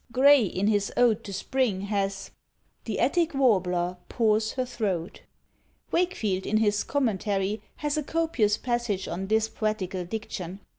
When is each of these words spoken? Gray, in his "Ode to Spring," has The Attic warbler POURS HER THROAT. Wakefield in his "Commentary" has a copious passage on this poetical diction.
Gray, 0.11 0.43
in 0.43 0.65
his 0.65 0.91
"Ode 0.97 1.23
to 1.25 1.31
Spring," 1.31 1.81
has 1.81 2.31
The 2.85 2.99
Attic 2.99 3.35
warbler 3.35 3.97
POURS 4.09 4.53
HER 4.53 4.65
THROAT. 4.65 5.21
Wakefield 5.91 6.47
in 6.47 6.57
his 6.57 6.83
"Commentary" 6.83 7.61
has 7.75 7.97
a 7.97 8.03
copious 8.03 8.57
passage 8.57 9.07
on 9.07 9.27
this 9.27 9.47
poetical 9.47 10.03
diction. 10.03 10.61